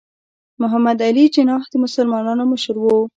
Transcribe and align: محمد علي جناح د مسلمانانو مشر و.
محمد 0.61 0.97
علي 1.07 1.25
جناح 1.35 1.63
د 1.69 1.73
مسلمانانو 1.83 2.43
مشر 2.53 2.75
و. 2.81 2.85